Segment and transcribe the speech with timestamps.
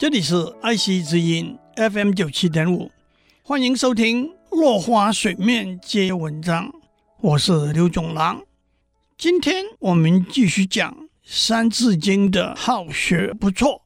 [0.00, 2.90] 这里是爱惜之音 FM 九七点五，
[3.42, 6.68] 欢迎收听《落花水面皆文章》，
[7.20, 8.42] 我是刘总郎。
[9.18, 10.90] 今天我们继续讲
[11.22, 13.82] 《三字经》的好学不错，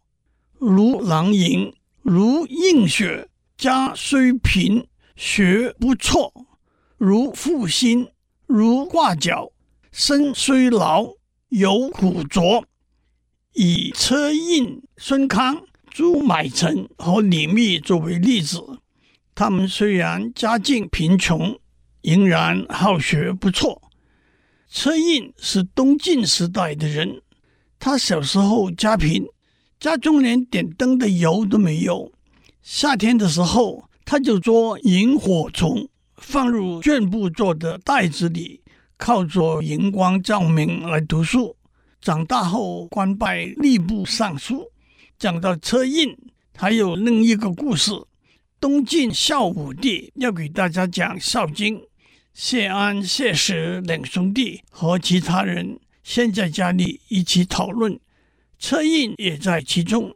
[0.60, 4.86] 如囊萤，如映雪，家虽贫，
[5.16, 6.30] 学不辍；
[6.96, 8.06] 如负薪，
[8.46, 9.50] 如挂角，
[9.90, 11.14] 身虽劳，
[11.48, 12.64] 犹苦卓。
[13.54, 15.60] 以车胤、孙康。
[15.94, 18.60] 朱买臣和李密作为例子，
[19.32, 21.56] 他们虽然家境贫穷，
[22.02, 23.80] 仍然好学不错。
[24.68, 27.22] 车胤是东晋时代的人，
[27.78, 29.24] 他小时候家贫，
[29.78, 32.10] 家中连点灯的油都没有。
[32.60, 38.60] 夏天的时候，他就捉萤火虫，放入绢布做的袋子里，
[38.96, 41.56] 靠着荧光照明来读书。
[42.00, 44.72] 长大后，官拜吏部尚书。
[45.18, 46.16] 讲到车胤，
[46.56, 47.92] 还有另一个故事。
[48.60, 51.76] 东晋孝武帝要给大家讲《孝经》，
[52.32, 57.98] 谢安、谢石两兄弟和其他人先在家里一起讨论，
[58.58, 60.14] 车胤也在其中。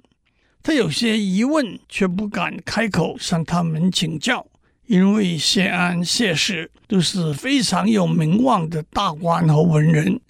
[0.62, 4.46] 他有些疑问，却不敢开口向他们请教，
[4.86, 10.20] 因为谢安、谢石都是非常有名望的大官和文人。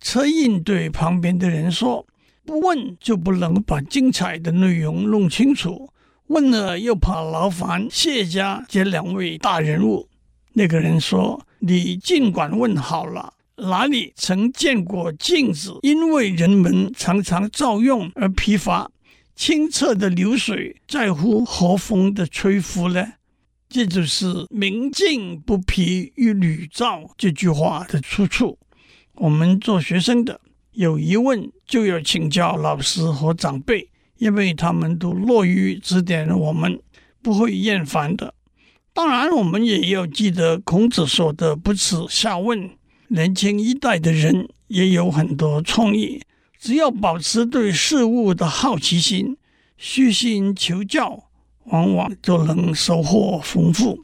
[0.00, 2.06] 车胤对旁边的人说。
[2.44, 5.90] 不问就不能把精彩的内容弄清楚，
[6.26, 10.08] 问了又怕劳烦谢家这两位大人物。
[10.54, 18.90] 那个人说：“你尽管问好了，哪里曾见过镜子因为人们常常照用而疲乏？
[19.34, 23.14] 清澈的流水在乎和风的吹拂呢？”
[23.70, 28.58] 这就是“明镜不疲于旅照”这句话的出处。
[29.14, 30.41] 我们做学生的。
[30.72, 36.80] 有疑问就要请教老师和长辈，因为他们都乐于指点我们，
[37.20, 38.34] 不会厌烦的。
[38.94, 42.70] 当然，我们也要记得孔子说的“不耻下问”。
[43.08, 46.22] 年轻一代的人也有很多创意，
[46.58, 49.36] 只要保持对事物的好奇心，
[49.76, 51.24] 虚心求教，
[51.64, 54.02] 往往就能收获丰富。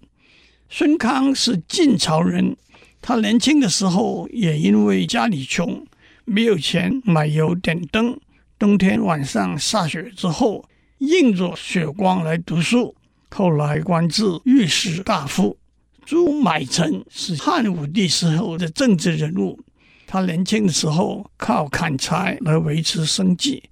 [0.68, 2.54] 孙康是晋朝人，
[3.00, 5.86] 他年轻的时候也因为家里穷。
[6.28, 8.20] 没有钱买油点灯，
[8.58, 10.68] 冬天晚上下雪之后，
[10.98, 12.94] 映着雪光来读书。
[13.30, 15.56] 后来官至御史大夫。
[16.04, 19.58] 朱买臣是汉武帝时候的政治人物，
[20.06, 23.62] 他年轻的时候靠砍柴来维持生计，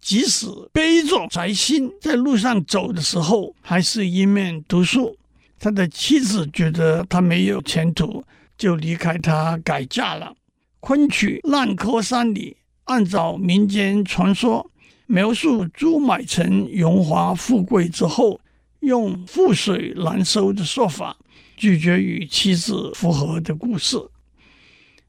[0.00, 5.16] 即使背着柴薪在路上走的时候，还是一面读书。
[5.58, 8.22] 他的妻子觉得他没有前途，
[8.58, 10.34] 就离开他改嫁了。
[10.86, 14.70] 昆曲《烂柯山》里，按照民间传说
[15.06, 18.40] 描述朱买臣荣华富贵之后，
[18.78, 21.16] 用覆水难收的说法
[21.56, 23.98] 拒绝与妻子复合的故事。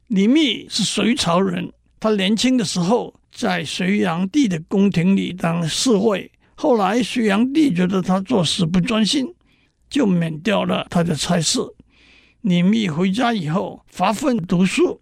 [0.08, 9.32] 李密是隋朝人，他年轻的时候在隋炀帝的宫廷里当侍卫，后来隋炀帝觉得他做事不专心，
[9.88, 11.60] 就免掉了他的差事。
[12.40, 15.00] 李密回家以后发奋读书。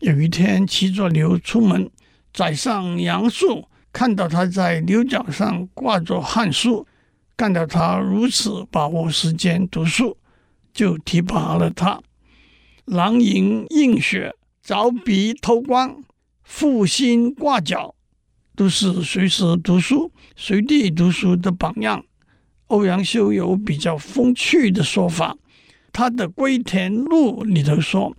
[0.00, 1.90] 有一天骑着牛出门，
[2.32, 6.86] 宰相杨素看到他在牛角上挂着汉书，
[7.36, 10.16] 看到他如此把握时间读书，
[10.72, 12.00] 就提拔了他。
[12.84, 16.04] 囊萤映雪，凿壁偷光，
[16.44, 17.96] 负薪挂角，
[18.54, 22.04] 都是随时读书、随地读书的榜样。
[22.68, 25.36] 欧阳修有比较风趣的说法，
[25.92, 28.16] 他的《归田录》里头说。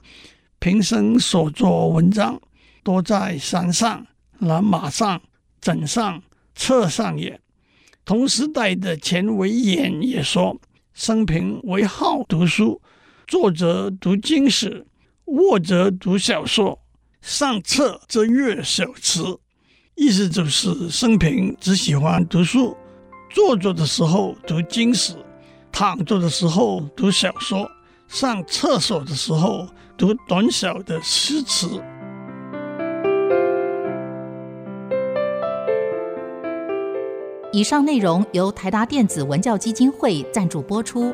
[0.60, 2.38] 平生所作文章，
[2.84, 4.06] 多在山上、
[4.40, 5.22] 蓝马上、
[5.62, 6.22] 枕上、
[6.54, 7.40] 册上也。
[8.04, 10.60] 同时代的钱维演也说，
[10.94, 12.82] 生平为好读书，
[13.26, 14.86] 坐则读经史，
[15.26, 16.78] 卧则读小说，
[17.22, 19.40] 上册则阅小词。
[19.96, 22.76] 意思就是生平只喜欢读书，
[23.30, 25.14] 坐着的时候读经史，
[25.72, 27.70] 躺着的时候读小说。
[28.10, 31.80] 上厕所的时候读短小的诗词。
[37.52, 41.14] 以上内容由台达电子文教基金会赞助播出。